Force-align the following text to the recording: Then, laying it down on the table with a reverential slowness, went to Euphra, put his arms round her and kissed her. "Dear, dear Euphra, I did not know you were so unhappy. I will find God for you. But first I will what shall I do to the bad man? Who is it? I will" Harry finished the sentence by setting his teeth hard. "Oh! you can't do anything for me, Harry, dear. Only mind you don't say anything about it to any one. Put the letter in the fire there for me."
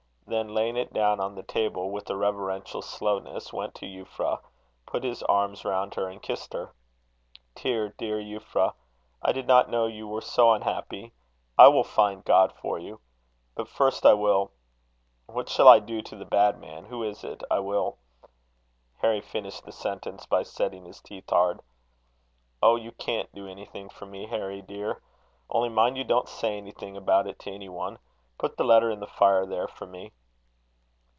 Then, 0.27 0.53
laying 0.53 0.77
it 0.77 0.93
down 0.93 1.19
on 1.19 1.35
the 1.35 1.43
table 1.43 1.91
with 1.91 2.09
a 2.09 2.15
reverential 2.15 2.81
slowness, 2.81 3.51
went 3.51 3.75
to 3.75 3.85
Euphra, 3.85 4.39
put 4.85 5.03
his 5.03 5.21
arms 5.23 5.65
round 5.65 5.95
her 5.95 6.07
and 6.07 6.21
kissed 6.23 6.53
her. 6.53 6.71
"Dear, 7.55 7.89
dear 7.97 8.17
Euphra, 8.17 8.73
I 9.21 9.33
did 9.33 9.45
not 9.45 9.69
know 9.69 9.87
you 9.87 10.07
were 10.07 10.21
so 10.21 10.53
unhappy. 10.53 11.11
I 11.57 11.67
will 11.67 11.83
find 11.83 12.23
God 12.23 12.53
for 12.53 12.79
you. 12.79 13.01
But 13.55 13.67
first 13.67 14.05
I 14.05 14.13
will 14.13 14.53
what 15.25 15.49
shall 15.49 15.67
I 15.67 15.79
do 15.79 16.01
to 16.03 16.15
the 16.15 16.23
bad 16.23 16.57
man? 16.57 16.85
Who 16.85 17.03
is 17.03 17.25
it? 17.25 17.43
I 17.51 17.59
will" 17.59 17.97
Harry 19.01 19.19
finished 19.19 19.65
the 19.65 19.73
sentence 19.73 20.25
by 20.25 20.43
setting 20.43 20.85
his 20.85 21.01
teeth 21.01 21.29
hard. 21.29 21.59
"Oh! 22.63 22.77
you 22.77 22.93
can't 22.93 23.35
do 23.35 23.49
anything 23.49 23.89
for 23.89 24.05
me, 24.05 24.27
Harry, 24.27 24.61
dear. 24.61 25.01
Only 25.49 25.67
mind 25.67 25.97
you 25.97 26.05
don't 26.05 26.29
say 26.29 26.55
anything 26.55 26.95
about 26.95 27.27
it 27.27 27.37
to 27.39 27.51
any 27.51 27.67
one. 27.67 27.99
Put 28.37 28.55
the 28.55 28.63
letter 28.63 28.89
in 28.89 29.01
the 29.01 29.07
fire 29.07 29.45
there 29.45 29.67
for 29.67 29.85
me." 29.85 30.13